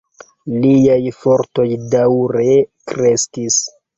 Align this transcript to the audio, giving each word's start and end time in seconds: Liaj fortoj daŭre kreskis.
Liaj 0.61 1.01
fortoj 1.17 1.67
daŭre 1.93 2.57
kreskis. 2.93 3.61